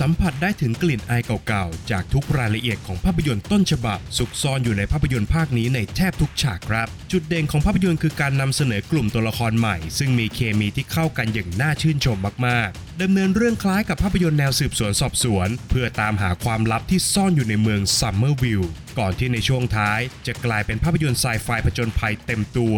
[0.00, 22.76] สัมผัสได้ถึงกลิ่นอายเก่าๆ จากทุกรายละเอียดของภาพยนตร์ต้นฉบับซุกซ่อนอยู่ในภาพยนตร์ภาคนี้ในแทบทุกฉากครับ จุดเด่นของภาพยนตร์คือการนำเสนอกลุ่มตัวละครใหม่ ซึ่งมีเคมีที่เข้ากันอย่างน่าชื่นชมมากๆดำเนินเรื่องคล้ายกับภาพยนตร์แนวสืบสวนสอบสวน เพื่อตามหาความลับที่ซ่อนอยู่ในเมืองซัมเมอร์วิลล์ก่อนที่ในช่วงท้ายจะกลายเป็นภาพยนตร์ไซไฟผจญภัยเต็มตัว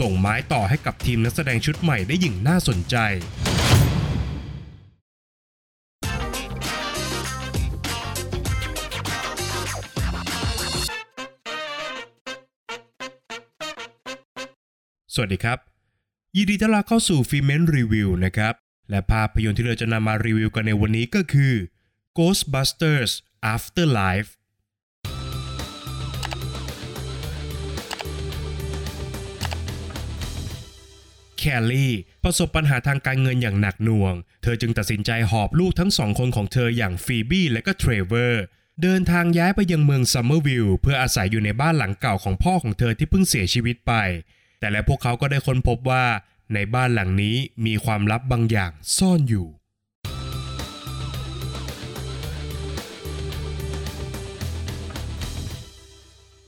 [0.00, 2.96] ส่งไม้ต่อให้กับทีมนักแสดงชุดใหม่ได้อย่างน่าสนใจ
[15.20, 15.58] สวัสดีครับ
[16.36, 18.54] ยินดีต้อนรับเข้าสู่ฟิเมนรีวิวนะครับ
[18.90, 21.54] และภาพยนตร์ที่เราจะนำมารีวิวกันในวันนี้ก็คือ
[22.18, 23.12] Ghostbusters
[23.54, 24.30] Afterlife
[31.38, 31.94] แคลลี่
[32.24, 38.42] ประสบปัญหาทางการเงินอย่างหนักหน่วง เธอจึงตัดสินใจหอบลูกทั้งสองคนของเธออย่างฟีบี้และก็เทรเวอร์
[38.82, 43.94] เดินทางย้ายไปยังเมืองซัมเมอร์วิลเพื่ออาศัยอยู่ในบ้านหลังเก่าของพ่อของเธอที่เพิ่งเสียชีวิตไป
[44.58, 46.04] แต่และพวกเขาก็ได้ค้นพบว่า
[46.54, 49.46] ในบ้านหลังนี้มีความลับบางอย่างซ่อนอยู่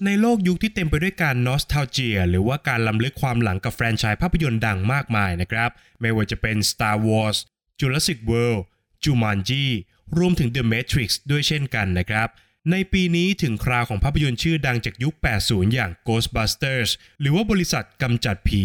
[0.06, 7.38] ในโลกยุคที่เต็มไปด้วยการนอสทาเจีย หรือว่าการล้ำลึกความหลังกับแฟรนไชส์ภาพยนตร์ดังมากมายนะครับ ไม่ว่าจะเป็น Star Wars
[7.80, 8.62] Jurassic World
[9.04, 9.66] Jumanji
[10.18, 12.28] รวมถึง The Matrix ด้วยเช่นกันนะครับ
[12.70, 18.64] ในปีนี้ถึงคราวของภาพยนตร์ชื่อดังจากยุค 80 อย่าง Ghostbusters หรือว่าบริษัทกำจัดผี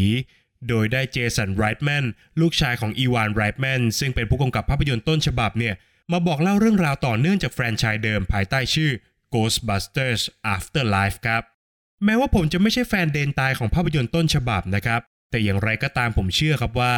[0.67, 2.05] โดยได้เจสันไรท์แมน
[2.41, 5.73] ลูกชายของอีวานไรท์แมนซึ่งเป็นผู้กำกับภาพยนตร์ต้นฉบับเนี่ย
[6.11, 8.91] มาบอกเล่าเรื่องราวต่อเนื่องจากแฟรนไชส์เดิมภายใต้ชื่อ
[9.33, 10.21] Ghostbusters
[10.55, 11.43] Afterlife ครับ
[12.05, 15.01] แม้ว่าผมจะไม่ใช่แฟนเดนตายของภาพยนตร์ต้นฉบับนะครับ
[15.31, 16.93] แต่อย่างไรก็ตามผมเชื่อครับว่า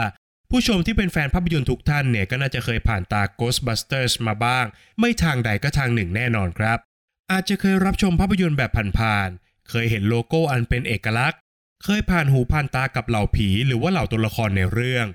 [0.52, 4.66] ผู้ชมที่เป็นแฟนภาพยนตร์ทุกท่านเนี่ยก็น่าจะเคยผ่านตา Ghostbusters มาบ้าง
[5.00, 6.78] ไม่ทางใดก็ทางหนึ่งแน่นอนครับ
[7.32, 11.40] อาจจะเคยรับชมภาพยนตร์แบบผ่านๆ เคยเห็นโลโก้อันเป็นเอกลักษณ์
[11.84, 15.06] เคยผ่านหูผ่านตากับเหล่าผี หรือว่าเหล่าตัวละครในเรื่อง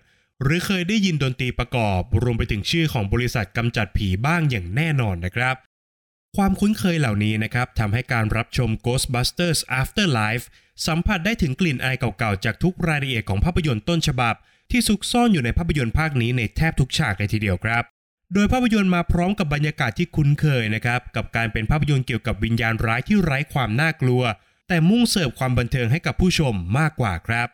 [0.42, 5.56] หรือเคยได้ยินดนตรีประกอบ รวมไปถึงชื่อของบริษัทกำจัดผีบ้างอย่างแน่นอนนะครับ
[6.36, 10.44] ความคุ้นเคยเหล่านี้นะครับทำให้การรับชม Ghostbusters Afterlife
[10.86, 14.34] สัมผัสได้ถึงกลิ่นอายเก่าๆ จากทุกรายละเอียดของภาพยนตร์ต้นฉบับ
[14.72, 17.82] ที่ซุกซ่อนอยู่ในภาพยนตร์ภาคนี้ในแทบทุกฉากเลยทีเดียวครับ
[18.34, 24.22] โดยภาพยนตร์มาพร้อมกับบรรยากาศที่คุ้นเคยนะครับ กับการเป็นภาพยนตร์เกี่ยวกับวิญญาณร้ายที่ไร้ความน่ากลัว
[24.68, 27.48] แต่มุ่งเสิร์ฟความบันเทิงให้กับผู้ชมมากกว่าครับ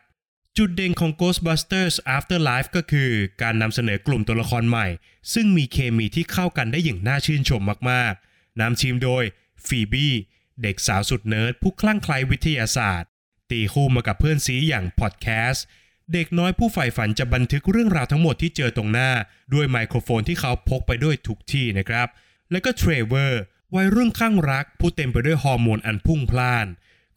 [0.57, 3.09] จุดเด่นของ Ghostbusters Afterlife ก็คือ
[3.41, 4.87] การนำเสนอกลุ่มตัวละครใหม่
[5.33, 9.23] ซึ่งมีเคมีที่เข้ากันได้อย่างน่าชื่นชมมากๆนำทีมโดย
[9.67, 10.13] ฟีบี้
[10.61, 13.09] เด็กสาวสุดเนิร์ดผู้คลั่งไคล้วิทยาศาสตร์
[13.51, 15.65] ตีคู่มากับเพื่อนซี้อย่างพอดแคสต์
[16.13, 19.11] เด็กน้อยผู้ใฝ่ฝันจะบันทึกเรื่องราวทั้งหมดที่เจอตรงหน้า
[19.53, 22.07] ด้วยไมโครโฟนที่เขาพกไปด้วยทุกที่นะครับ
[22.51, 23.41] และก็เทรเวอร์
[23.75, 26.67] วัยรุ่นคลั่งรัก ผู้เต็มไปด้วยฮอร์โมนอันพุ่งพล่าน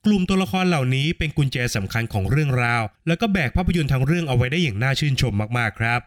[0.04, 6.00] กลุ่มตัวละครเหล่านี้เป็นกุญแจสำคัญของเรื่องราว แล้วก็แบกภาพยนตร์ทั้งเรื่องเอาไว้ได้อย่างน่าชื่นชมมากๆครับ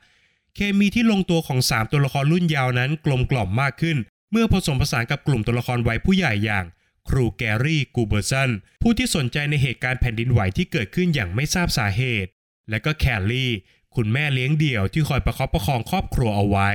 [0.55, 3.97] เคมีที่ลงตัวของ 3 ตัวละครรุ่นเยาว์นั้นกลมกล่อมมากขึ้น
[4.31, 6.65] เมื่อผสมผสานกับกลุ่มตัวละครวัยผู้ใหญ่อย่าง
[7.09, 8.49] ครูแกรี่กูเบอร์สัน
[8.81, 12.29] ผู้ที่สนใจในเหตุการณ์แผ่นดินไหวที่เกิดขึ้นอย่างไม่ทราบสาเหตุ
[12.69, 13.51] และก็แคลลี่
[13.95, 16.69] คุณแม่เลี้ยงเดี่ยวที่คอยประคับประคองครอบครัวเอาไว้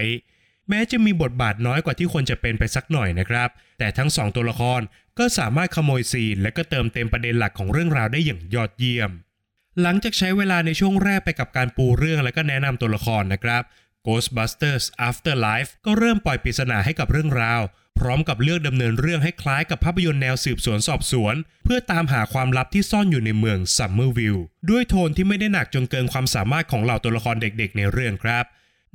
[0.68, 4.80] แม้จะมีบทบาทน้อยกว่าที่ควรจะเป็นไปสักหน่อยนะครับ แต่ทั้งสองตัวละคร
[5.18, 9.10] ก็สามารถขโมยซีน และก็เติมเต็มประเด็นหลักของเรื่องราวได้อย่างยอดเยี่ยม
[9.82, 13.62] หลังจากใช้เวลาในช่วงแรกไปกับการปูเรื่องและก็แนะนำตัวละครนะครับ
[14.06, 17.60] Ghostbusters Afterlife ก็เริ่มปล่อยปริศนาให้กับเรื่องราว
[17.98, 21.34] พร้อมกับเลือกดำเนินเรื่องให้คล้ายกับภาพยนตร์แนวสืบสวนสอบสวน
[21.64, 24.36] เพื่อตามหาความลับที่ซ่อนอยู่ในเมืองซัมเมอร์วิล
[24.70, 28.44] ด้วยโทนที่ไม่ได้หนักจนเกินความสามารถของเหล่าตัวละครเด็กๆ ในเรื่องครับ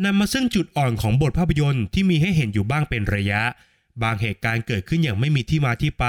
[0.04, 3.42] นำมาซึ่งจุดอ่อนของบทภาพยนตร์ที่มีให้เห็นอยู่บ้างเป็นระยะ
[4.04, 6.06] บางเหตุการณ์เกิดขึ้นอย่างไม่มีที่มาที่ไป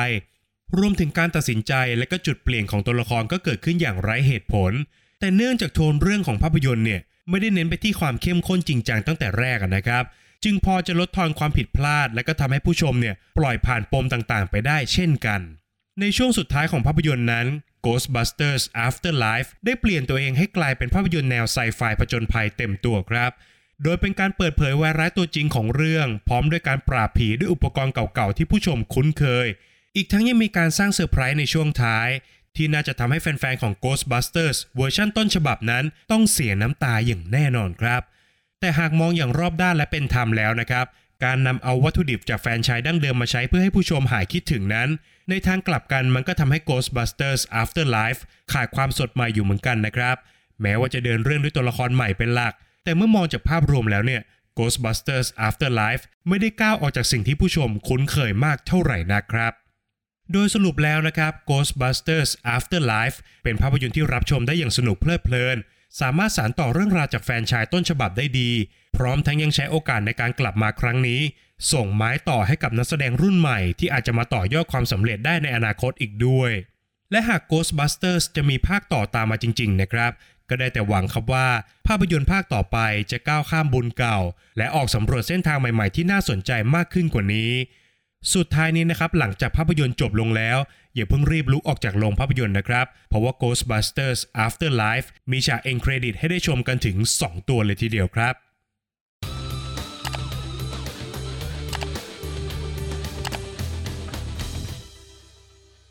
[0.78, 4.72] รวมถึงการตัดสินใจและก็จุดเปลี่ยนของตัวละครก็เกิดขึ้นอย่างไร้เหตุผล
[5.20, 10.04] แต่เนื่องจากโทนเรื่องของภาพยนตร์เนี่ย ไม่ได้เน้นไปที่ความเข้มข้นจริงจังตั้งแต่แรกนะครับ
[10.44, 15.40] จึงพอจะลดทอนความผิดพลาด และก็ทำให้ผู้ชมเนี่ยปล่อยผ่านปมต่างๆ ไปได้เช่นกัน
[16.00, 17.46] ในช่วงสุดท้ายของภาพยนตร์นั้น
[17.84, 23.30] Ghostbusters Afterlife ได้เปลี่ยนตัวเองให้กลายเป็นภาพยนตร์แนวไซไฟผจญภัยเต็มตัวครับ
[23.82, 29.46] โดยเป็นการเปิดเผยวายร้ายตัวจริงของเรื่อง พร้อมด้วยการปราบผีด้วยอุปกรณ์เก่าๆ ที่ผู้ชมคุ้นเคย
[29.96, 32.08] อีกทั้งยังมีการสร้างเซอร์ไพรส์ในช่วงท้าย
[32.58, 38.02] ที่น่าจะทำให้แฟนๆของ Ghostbusters เวอร์ชันต้นฉบับนั้นต้องเสียน้ำตาอย่างแน่นอนครับ
[38.60, 40.86] แต่หากมองอย่างรอบด้านและเป็นธรรมแล้วนะครับ
[41.24, 44.88] การนำเอาวัตถุดิบจากแฟนชายดั้งเดิมมาใช้เพื่อให้ผู้ชมหายคิดถึงนั้น
[45.28, 48.20] ในทางกลับกันมันก็ทำให้ Ghostbusters Afterlife
[48.52, 50.16] ขาดความสดใหม่อยู่เหมือนกันนะครับ
[50.62, 52.54] แม้ว่าจะเดินเรื่องด้วยตัวละครใหม่เป็นหลัก
[52.84, 54.22] แต่เมื่อมองจากภาพรวมแล้วเนี่ย
[54.58, 59.52] Ghostbusters Afterlife ไม่ได้ก้าวออกจากสิ่งที่ผู้ชมคุ้นเคยมากเท่าไหร่นะครับ
[60.32, 65.56] โดยสรุปแล้วนะครับ Ghostbusters Afterlife เป็นภาพยนตร์ที่รับชมได้อย่างสนุกเพลิดเพลิน
[66.00, 68.50] สามารถสานต่อเรื่องราวจากแฟนชายต้นฉบับได้ดี
[68.96, 71.20] พร้อมทั้งยังใช้โอกาสในการกลับมาครั้งนี้
[71.72, 76.50] ส่งไม้ต่อให้กับนักแสดงรุ่นใหม่ที่อาจจะมาต่อยอดความสำเร็จได้ในอนาคตอีกด้วย
[77.10, 80.12] และหาก Ghostbusters จะมีภาคต่อตามมาจริง ๆ นะครับ
[80.48, 81.48] ก็ได้แต่หวังครับว่า
[81.86, 82.78] ภาพยนตร์ภาคต่อไป
[83.10, 84.18] จะก้าวข้ามบุญเก่า
[84.58, 87.50] และออกสำรวจเส้นทางใหม่ ๆ ที่น่าสนใจมากขึ้นกว่านี้
[88.34, 90.58] สุดท้ายนี้นะครับหลังจากภาพยนตร์จบลงแล้ว
[90.94, 98.34] อย่าเพิ่งรีบลุกออกจากโรงภาพยนตร์นะครับ เพราะว่า Ghostbusters Afterlife มีฉากเอ็นเครดิตให้ได้ชมกันถึง 2 ตัวเลยทีเดียวครับ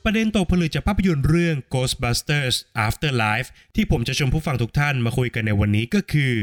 [0.04, 2.56] ประเด็นตกผลึกจากภาพยนตร์เรื่อง Ghostbusters
[2.86, 6.34] Afterlife ที่ผมจะชวนผู้ฟังทุกท่านมาคุยกันในวันนี้ก็คือ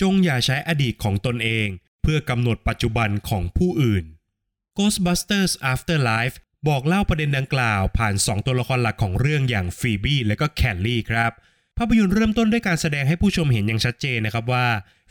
[0.00, 1.66] จงอย่าใช้อดีตของตนเอง
[2.02, 4.04] เพื่อกำหนดปัจจุบันของผู้อื่น
[4.78, 6.36] Ghostbusters Afterlife
[6.68, 11.32] บอกเล่าประเด็นดังกล่าวผ่าน 2 ตัวละครหลักของเรื่องอย่างฟีบี้และก็แคลลี่ครับ
[11.78, 14.66] ภาพยนตร์เริ่มต้นด้วยการแสดงให้ผู้ชมเห็นอย่างชัดเจนนะครับว่า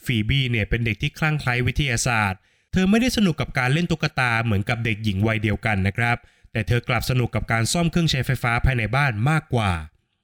[0.06, 2.40] ฟีบี้เนี่ยเป็นเด็กที่คลั่งไคล้วิทยาศาสตร์
[2.72, 6.18] เธอไม่ได้สนุกกับการเล่นตุ๊กตาเหมือนกับเด็กหญิงวัยเดียวกันนะครับ
[6.52, 9.72] แต่เธอกลับสนุกกับการซ่อมเครื่องใช้ไฟฟ้าภายในบ้านมากกว่า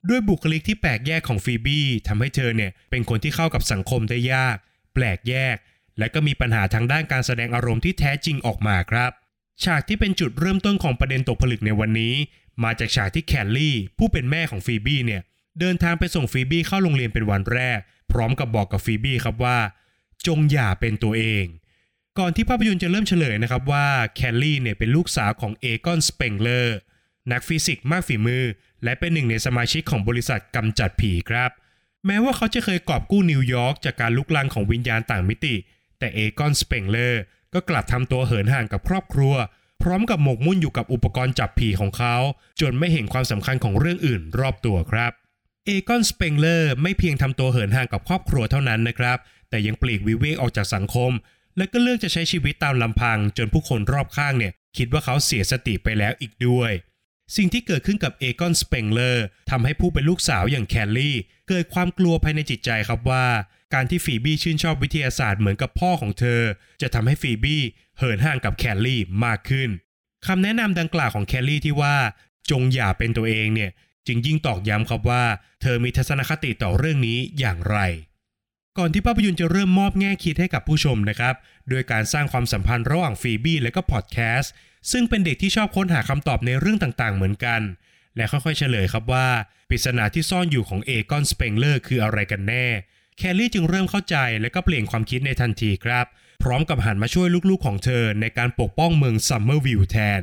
[0.09, 4.57] ด้วยบุคลิกที่แปลกแยกของฟีบี้ทำให้เธอเนี่ยเป็นคนที่เข้ากับสังคมได้ยาก
[4.93, 5.55] แปลกแยก
[5.99, 9.11] และก็มีปัญหาทางด้านการแสดงอารมณ์ที่แท้จริงออกมาครับ
[9.65, 12.13] ฉากที่เป็นจุดเริ่มต้นของประเด็นตกผลึกในวันนี้
[12.63, 15.21] มาจากฉากที่แคลลี่ ผู้เป็นแม่ของฟีบี้เนี่ย
[15.59, 17.79] เดินทางไปส่งฟีบี้เข้าโรงเรียนเป็นวันแรก
[18.11, 19.57] พร้อมกับบอกกับฟีบี้ครับว่า
[20.27, 21.45] จงอย่าเป็นตัวเอง
[22.19, 26.77] ก่อนที่ภาพยนตร์จะเริ่มเฉลยนะครับว่าแคลลี่เนี่ยเป็นลูกสาวของเอกอนสเปงเลอร์
[27.31, 28.43] นักฟิสิกส์มากฝีมือ
[28.83, 31.51] และเป็นหนึ่งในสมาชิกของบริษัทกำจัดผีครับ
[32.05, 35.55] แม้ว่าเขาจะเคยกอบกู้นิวยอร์กจากการลุกลามของวิญญาณต่างมิติ
[35.99, 37.21] แต่เอกอนสเปงเลอร์
[37.53, 39.33] ก็กลับทำตัวเหินห่างกับครอบครัว
[39.81, 42.15] พร้อมกับหมกมุ่นอยู่กับอุปกรณ์จับผีของเขา
[42.62, 45.12] จนไม่เห็นความสำคัญของเรื่องอื่นรอบตัวครับ
[45.65, 49.18] เอกอนสเปงเลอร์ไม่เพียงทำตัวเหินห่างกับครอบครัวเท่านั้นนะครับ
[49.50, 51.12] แต่ยังปลีกวิเวกออกจากสังคม
[51.57, 56.71] และก็เลือกจะใช้ชีวิตตามลำพัง จนผู้คนรอบข้างเนี่ยคิดว่าเขาเสียสติไปแล้วอีกด้วย
[57.35, 61.15] สิ่งที่เกิดขึ้นกับเอกอนสเปงเลอร์ทำให้ผู้เป็นลูกสาวอย่างแคลลี่
[61.49, 63.25] เกิดความกลัวภายในจิตใจครับว่า
[63.73, 66.41] การที่ฟีบี้ชื่นชอบวิทยาศาสตร์เหมือนกับพ่อของเธอ
[66.81, 67.61] จะทำให้ฟีบี้
[67.97, 69.69] เหินห่างกับแคลลี่มากขึ้น
[70.27, 71.95] คำแนะนำดังกล่าวของแคลลี่ที่ว่า
[72.51, 73.71] จงอย่าเป็นตัวเองเนี่ย
[74.07, 75.23] จึงยิ่งตอกย้ำครับว่า
[75.61, 77.77] เธอมีทัศนคติต่อเรื่องนี้อย่างไร
[78.77, 81.35] ก่อนที่ภาพยนตร์จะเริ่มมอบแง่คิดให้กับผู้ชมนะครับ
[81.69, 84.51] โดยการสร้างความสัมพันธ์ระหว่างฟีบี้และก็พอดแคสต์
[84.91, 87.62] ซึ่งเป็นเด็กที่ชอบค้นหาคำตอบในเรื่องต่างๆ เหมือนกัน
[88.15, 89.27] และค่อยๆเฉลยครับว่า
[89.69, 92.68] ปริศนาที่ซ่อนอยู่ของเอกอนสเปงเลอร์คืออะไรกันแน่
[93.18, 96.06] แคลลี่จึงเริ่มเข้าใจและก็เปลี่ยนความคิดในทันทีครับ
[96.44, 100.21] พร้อมกับหันมาช่วยลูกๆของเธอในการปกป้องเมืองซัมเมอร์วิลแทน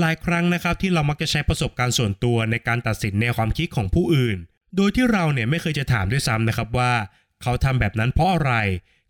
[0.00, 4.38] หลายครั้งนะครับที่เรามักจะใช้ประสบการณ์ส่วนตัวในการตัดสินแนวความคิดของผู้อื่น
[4.76, 6.92] โดยที่เราเนี่ยไม่เคยจะถามด้วยซ้ำนะครับว่า
[7.42, 8.52] เขาทำแบบนั้นเพราะอะไร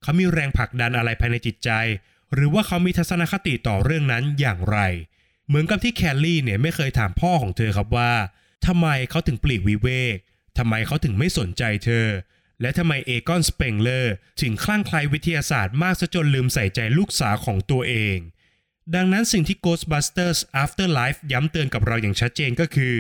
[0.02, 1.70] เขามีแรงผลักดันอะไรภายในจิตใจ
[2.34, 4.78] หรือว่าเขามีทัศนคติต่อเรื่องนั้นอย่างไร
[5.46, 8.12] เหมือนกับที่แคลลี่เนี่ยไม่เคยถามพ่อของเธอครับว่า
[8.66, 10.16] ทำไมเขาถึงปลีกวิเวก
[10.58, 12.06] ทำไมเขาถึงไม่สนใจเธอ
[12.60, 18.18] และทำไมเอกอนสเปงเลอร์ถึงคลั่งไคล้วิทยาศาสตร์มากซะจนลืมใส่ใจลูกสาวของตัวเอง
[18.94, 22.94] ดังนั้นสิ่งที่ Ghostbusters Afterlife ย้ำเตือนกับเราอย่างชัดเจนก็คือ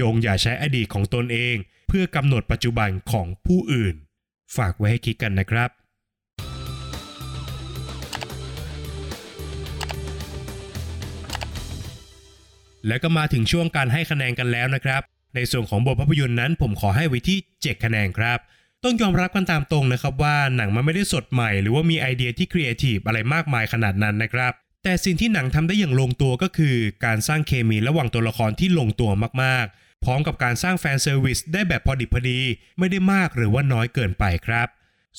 [0.00, 1.56] จงอย่าใช้อดีตของตนเอง
[1.88, 3.94] เพื่อกำหนดปัจจุบันของผู้อื่น
[4.56, 5.70] ฝากไว้ให้คิดกันนะครับ
[12.86, 15.02] และก็มาถึงช่วงการให้คะแนนกันแล้วนะครับ
[15.34, 18.38] ในส่วนของบทภาพยนตร์นั้น ผมขอให้ไว้ที่ 7 คะแนนครับ
[18.84, 24.52] ต้องยอมรับกันตามตรงนะครับว่าหนังมันไม่ได้สดใหม่ หรือว่ามีไอเดียที่ครีเอทีฟอะไรมากมายขนาดนั้นนะครับ
[24.84, 29.10] แต่สิ่งที่หนังทำได้อย่างลงตัวก็คือ การสร้างเคมีระหว่างตัวละครที่ลงตัว
[29.42, 32.38] มากๆ พร้อมกับการสร้างแฟนเซอร์วิสได้แบบพอดิบพอดี
[32.78, 34.68] ไม่ได้มากหรือว่าน้อยเกินไปครับ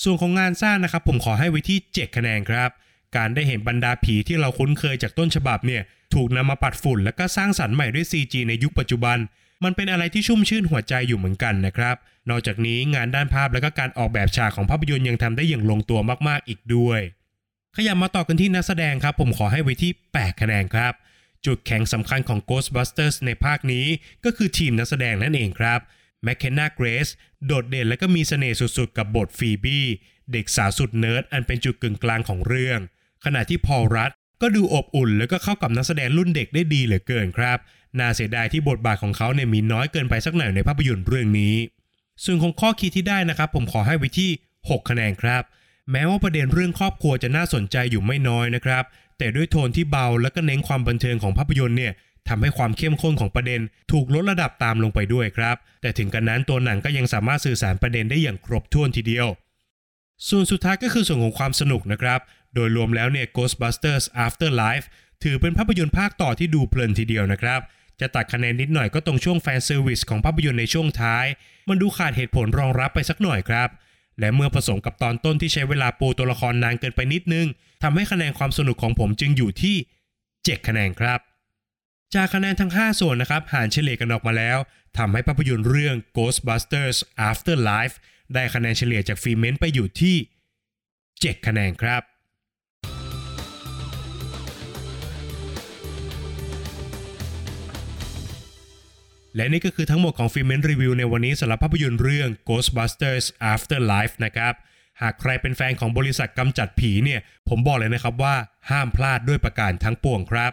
[0.03, 2.69] ส่วนของงานสร้างนะครับ ผมขอให้ไว้ที่ 7 คะแนนครับ
[3.17, 5.81] การได้เห็นบรรดาผีที่เราคุ้นเคยจากต้นฉบับเนี่ย
[6.13, 9.17] ถูกนำมาปัดฝุ่น และก็สร้างสรรค์ใหม่ด้วย CG ในยุคปัจจุบัน
[9.63, 11.95] มันเป็นอะไรที่ชุ่มชื่นหัวใจอยู่เหมือนกันนะครับ
[12.29, 17.01] นอกจากนี้งานด้านภาพและก็การออกแบบฉากของภาพยนตร์ยังทำได้อย่างลงตัวมากๆอีกด้วย
[17.75, 20.93] ขยับมาต่อกันที่นักแสดงครับ ผมขอให้ไว้ที่ 8 คะแนนครับ
[21.45, 23.85] จุดแข็งสำคัญของ Ghostbusters ในภาคนี้
[24.25, 25.79] ก็คือทีมนักแสดงนั่นเองครับ
[26.23, 27.09] แมคเคนนาเกรส
[27.45, 29.85] โดดเด่นและก็มีเสน่ห์สุดๆ กับบทฟีบี้
[30.31, 32.79] เด็กสาวสุดเนิร์ดอันเป็นจุดกึ่งกลางของเรื่อง
[33.25, 37.57] ขณะที่พอลรัดด์ก็ดูอบอุ่น แล้วก็เข้ากับนักแสดงรุ่นเด็กได้ดีเหลือเกินครับ
[37.99, 41.55] น่าเสียดายที่บทบาทของเขาเนี่ยมีน้อยเกินไปสักหน่อยในภาพยนตร์เรื่องนี้
[42.23, 45.43] ส่วนของข้อคิดที่ได้นะครับ ผมขอให้ไว้ที่ 6 คะแนนครับ
[45.91, 48.83] แม้ว่าประเด็นเรื่องครอบครัวจะน่าสนใจอยู่ไม่น้อยนะครับ
[49.17, 51.93] แต่ด้วยโทนที่เบาและก็เน้นความบันเทิงของภาพยนตร์เนี่ย
[52.29, 59.27] ทำให้ความเข้มข้นของประเด็น ถูกลดระดับตามลงไปด้วยครับ แต่ถึงกระนั้นตัวหนังก็ยังสามารถสื่อสารประเด็นได้อย่างครบถ้วนทีเดียว
[60.29, 62.19] ส่วนสุดท้ายก็คือส่วนของความสนุกนะครับ
[62.53, 64.85] โดยรวมแล้วเนี่ย Ghostbusters Afterlife
[65.23, 67.59] ถือเป็นภาพยนตร์ภาคต่อที่ดูเพลินทีเดียวนะครับ
[68.01, 71.25] จะตัดคะแนนนิดหน่อยก็ตรงช่วง fan service ของภาพยนตร์ในช่วงท้าย
[71.69, 73.69] มันดูขาดเหตุผลรองรับไปสักหน่อยครับ
[74.19, 77.47] และเมื่อผสมกับตอนต้นที่ใช้เวลาปูตัวละครนานเกินไปนิดนึง
[77.83, 79.75] ทำให้คะแนนความสนุกของผมจึงอยู่ที่
[80.21, 81.19] 7 คะแนนครับ
[82.15, 84.57] จากคะแนนทั้ง 5 ส่วนนะครับหารเฉลี่ยกันออกมาแล้ว
[84.97, 86.97] ทำให้ภาพยนตร์เรื่อง Ghostbusters
[87.29, 87.95] Afterlife
[88.33, 90.15] ได้คะแนนเฉลี่ยจากฟีเมนต์ไปอยู่ที่
[90.81, 92.01] 7 คะแนนครับ
[99.35, 104.53] และนี่ก็คือทั้งหมดของฟิเมนรีวิวในวันนี้สำหรับภาพยนตร์เรื่อง Ghostbusters Afterlife นะครับ
[105.01, 108.35] หากใครเป็นแฟนของบริษัทกำจัดผีเนี่ย ผมบอกเลยนะครับว่า
[108.69, 110.51] ห้ามพลาดด้วยประการทั้งปวงครับ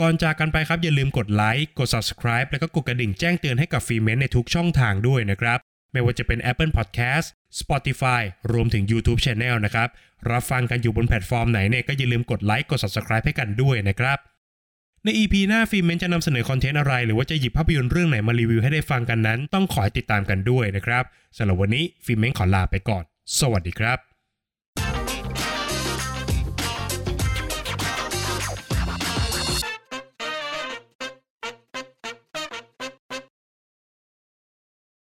[0.00, 5.58] ก่อนจากกันไปครับอย่าลืมกดไลค์กด subscribe แล้วก็กดกระดิ่งแจ้งเตือนให้กับฟีเมนในทุกช่องทางด้วยนะครับ
[5.92, 7.26] ไม่ว่าจะเป็น Apple Podcast
[7.60, 8.22] Spotify
[8.52, 9.88] รวมถึง YouTube Channel นะครับ
[10.30, 14.18] รับฟังกันอยู่บนแพลตฟอร์มไหนเนี่ยก็อย่าลืมกดไลค์กด subscribe ให้กันด้วยนะครับ
[15.04, 21.04] ใน EP หน้าฟิล์มเมนจะนำเสนอคอนเทนต์อะไร หรือว่าจะหยิบภาพยนตร์เรื่องไหนมารีวิวให้ได้ฟังกันนั้น ต้องรอติดตามกันด้วยนะครับ
[21.36, 23.04] สำหรับวันนี้ฟิล์มเมนขอลาไปก่อน
[23.40, 24.11] สวัสดีครับ